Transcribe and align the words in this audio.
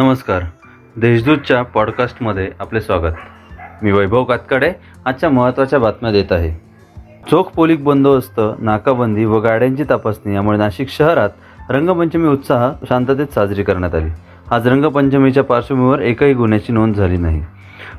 नमस्कार. 0.00 0.42
देशदूतच्या 0.96 1.62
पॉडकास्टमध्ये 1.62 2.48
आपले 2.60 2.80
स्वागत. 2.80 3.14
मी 3.82 3.92
वैभव 3.92 4.24
कातकडे 4.24 4.72
आजच्या 5.04 5.30
महत्त्वाच्या 5.30 5.78
बातम्या 5.78 6.12
देत 6.12 6.32
आहे. 6.32 6.50
चोख 7.30 7.42
पोलिक 7.42 7.84
बंदोबस्त 7.84 8.40
नाकाबंदी 8.58 9.24
व 9.24 9.40
गाड्यांची 9.40 9.84
तपासणी 9.90 10.34
यामुळे 10.34 10.58
नाशिक 10.58 10.88
शहरात 10.88 11.30
रंगपंचमी 11.70 12.28
उत्साह 12.28 12.72
शांततेत 12.88 13.26
साजरी 13.26 13.62
करण्यात 13.62 13.94
आली. 13.94 14.08
आज 14.50 14.68
रंगपंचमीच्या 14.68 15.44
पार्श्वभूमीवर 15.44 16.00
एकही 16.00 16.34
गुन्ह्याची 16.34 16.72
नोंद 16.72 16.94
झाली 16.94 17.16
नाही. 17.16 17.44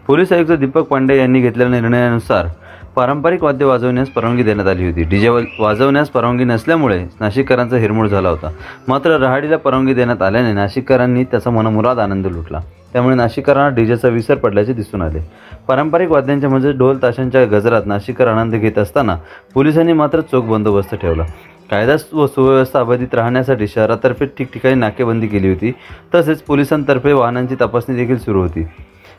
पोलीस 0.07 0.31
आयुक्त 0.31 0.51
दीपक 0.51 0.81
पांडे 0.81 1.17
यांनी 1.17 1.41
घेतलेल्या 1.41 1.81
निर्णयानुसार 1.81 2.47
पारंपरिक 2.95 3.43
वाद्य 3.43 3.65
वाजवण्यास 3.65 4.09
परवानगी 4.09 4.43
देण्यात 4.43 4.67
आली 4.67 4.85
होती. 4.85 5.03
डीजे 5.03 5.29
वाजवण्यास 5.59 6.09
परवानगी 6.09 6.43
नसल्यामुळे 6.43 7.03
नाशिककरांचा 7.19 7.77
हिरमोड 7.77 8.07
झाला 8.07 8.29
होता. 8.29 8.49
मात्र 8.87 9.17
रहाडीला 9.17 9.57
परवानगी 9.57 9.93
देण्यात 9.93 10.21
आल्याने 10.21 10.53
नाशिककरांनी 10.53 11.23
त्याचा 11.23 11.49
मनमुराद 11.49 11.99
आनंद 11.99 12.27
लुटला. 12.27 12.59
त्यामुळे 12.93 13.15
नाशिककरांना 13.15 13.75
डीजेचा 13.75 14.07
विसर 14.07 14.35
पडल्याचे 14.35 14.73
दिसून 14.73 15.01
आले. 15.01 15.19
पारंपरिक 15.67 16.09
वाद्यांच्या 16.09 16.49
म्हणजे 16.49 16.71
ढोल 16.71 16.97
ताशांच्या 17.03 17.45
गजरात 17.45 17.81
नाशिककर 17.85 18.27
आनंद 18.27 18.55
घेत 18.55 18.77
असताना 18.77 19.17
पोलिसांनी 19.53 19.93
मात्र 19.93 20.21
चोख 20.21 20.43
बंदोबस्त 20.43 20.95
ठेवला. 20.95 21.23
कायदा 21.71 21.95
व 22.13 22.27
सुव्यवस्था 22.27 22.79
अबाधित 22.79 23.13
राहण्यासाठी 23.13 23.67
शहरातर्फे 23.67 24.25
ठिकठिकाणी 24.25 24.75
नाकेबंदी 24.75 25.27
केली 25.27 25.49
होती. 25.49 25.71
तसेच 26.15 26.41
पोलिसांतर्फे 26.41 27.13
वाहनांची 27.13 27.55
तपासणी 27.61 27.95
देखील 27.95 28.17
सुरू 28.17 28.41
होती. 28.41 28.67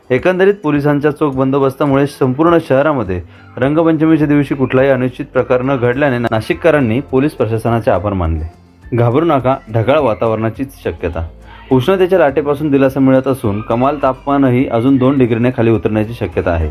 एकंदरीत 0.09 0.53
पोलिसांच्या 0.53 1.11
चोख 1.11 1.33
बंदोबस्तामुळे 1.33 2.07
संपूर्ण 2.07 2.57
शहरामध्ये 2.67 3.21
रंगपंचमीच्या 3.57 4.27
दिवशी 4.27 4.55
कुठलाही 4.55 4.89
अनुचित 4.89 5.25
प्रकार 5.25 5.61
न 5.61 5.75
घडल्याने 5.75 6.17
नाशिककरांनी 6.19 6.99
पोलीस 6.99 7.31
प्रशासनाचे 7.31 7.91
आभार 7.91 8.13
मानले. 8.13 8.45
घाबरू 8.97 9.25
नका 9.25 9.55
ढगाळ 9.73 9.99
वातावरणाची 9.99 10.63
शक्यता. 10.83 11.25
उष्णतेच्या 11.71 12.19
लाटेपासून 12.19 12.71
दिलासा 12.71 12.99
मिळत 12.99 13.27
असून 13.27 13.61
कमाल 13.61 13.97
तापमानही 14.01 14.67
अजून 14.67 14.97
दोन 14.97 15.17
डिग्रीने 15.17 15.51
खाली 15.57 15.71
उतरण्याची 15.71 16.13
शक्यता 16.13 16.51
आहे. 16.51 16.69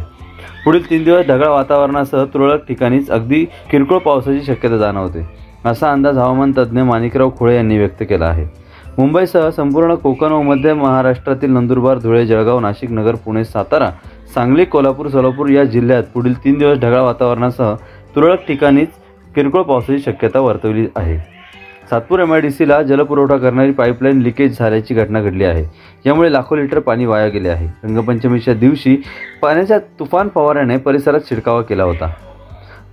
पुढील 0.64 0.88
तीन 0.90 1.04
दिवस 1.04 1.26
ढगाळ 1.26 1.48
वातावरणासह 1.48 2.24
तुरळक 2.24 2.66
ठिकाणीच 2.68 3.10
अगदी 3.10 3.44
किरकोळ 3.70 3.98
पावसाची 3.98 4.42
शक्यता 4.46 4.76
जाणवते 4.76 5.26
असा 5.64 5.92
अंदाज 5.92 6.18
हवामान 6.18 6.52
तज्ज्ञ 6.58 6.82
माणिकराव 6.82 7.30
खोळे 7.38 7.56
यांनी 7.56 7.78
व्यक्त 7.78 8.02
केला 8.02 8.26
आहे. 8.26 8.46
मुंबईसह 8.98 9.48
संपूर्ण 9.50 9.94
कोकण 9.94 10.32
व 10.32 10.40
मध्य 10.42 10.72
महाराष्ट्रातील 10.74 11.50
नंदुरबार 11.50 11.98
धुळे 11.98 12.24
जळगाव 12.26 12.58
नाशिक 12.60 12.90
नगर 12.90 13.14
पुणे 13.14 13.44
सातारा 13.44 13.90
सांगली 14.34 14.64
कोल्हापूर 14.64 15.08
सोलापूर 15.08 15.48
या 15.48 15.64
जिल्ह्यात 15.64 16.02
पुढील 16.14 16.34
तीन 16.44 16.58
दिवस 16.58 16.78
ढगाळ 16.78 17.00
वातावरणासह 17.00 17.74
तुरळक 18.16 18.46
ठिकाणीच 18.48 18.88
किरकोळ 19.34 19.62
पावसाची 19.62 19.98
शक्यता 20.02 20.40
वर्तवली 20.40 20.86
आहे. 20.96 21.18
सातपूर 21.90 22.20
एम 22.20 22.32
आय 22.32 22.40
डी 22.40 22.50
सीला 22.50 22.82
जलपुरवठा 22.82 23.36
करणारी 23.36 23.72
पाईपलाईन 23.72 24.20
लिकेज 24.22 24.58
झाल्याची 24.58 24.94
घटना 24.94 25.20
घडली 25.20 25.44
आहे. 25.44 25.64
यामुळे 26.06 26.32
लाखो 26.32 26.56
लिटर 26.56 26.78
पाणी 26.78 27.06
वाया 27.06 27.28
गेले 27.28 27.48
आहे. 27.48 27.66
रंगपंचमीच्या 27.84 28.54
दिवशी 28.54 28.96
पाण्याच्या 29.42 29.78
तुफान 29.98 30.28
फवाऱ्याने 30.34 30.76
परिसरात 30.76 31.20
शिडकावा 31.28 31.62
केला 31.62 31.84
होता. 31.84 32.12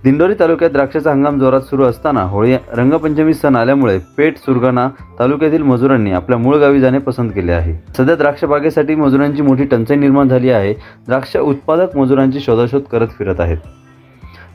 दिंडोरी 0.04 0.34
तालुक्यात 0.40 0.70
द्राक्षाचा 0.70 1.10
हंगाम 1.10 1.38
जोरात 1.38 1.60
सुरू 1.60 1.84
असताना 1.84 2.22
होळी 2.22 2.56
रंगपंचमी 2.72 3.34
सण 3.34 3.56
आल्यामुळे 3.56 3.98
पेठ 4.16 4.36
सुरगाणा 4.36 4.88
तालुक्यातील 5.18 5.62
मजुरांनी 5.62 6.12
आपल्या 6.12 6.38
मूळ 6.38 6.56
गावी 6.56 6.80
जाणे 6.80 6.98
पसंत 6.98 7.30
केले 7.30 7.52
आहे. 7.52 7.92
सध्या 7.98 8.16
द्राक्ष 8.16 8.44
बागेसाठी 8.44 8.94
मजुरांची 8.94 9.42
मोठी 9.42 9.64
टंचाई 9.64 9.96
निर्माण 9.96 10.28
झाली 10.28 10.50
आहे. 10.50 10.72
द्राक्ष 11.06 11.36
उत्पादक 11.36 11.96
मजुरांची 11.96 12.40
शोधाशोध 12.40 12.82
करत 12.82 13.08
फिरत 13.18 13.40
आहेत. 13.40 13.58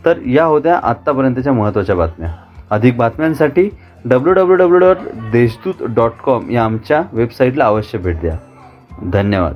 तर 0.06 0.18
या 0.26 0.44
होत्या 0.44 0.80
आत्तापर्यंतच्या 0.84 1.54
महत्त्वाच्या 1.54 1.96
बातम्या. 1.96 2.34
अधिक 2.70 2.98
बातम्यांसाठी 2.98 3.70
W 4.06 4.34
W 4.34 4.56
W 4.56 4.80
dot 4.80 4.98
Deshdoot 5.32 5.88
dot 5.96 6.12
com 6.24 6.50
या 6.50 6.64
आमच्या 6.64 7.02
वेबसाईटला 7.14 7.66
अवश्य 7.66 7.98
भेट 7.98 8.20
द्या. 8.20 8.38
धन्यवाद. 9.14 9.53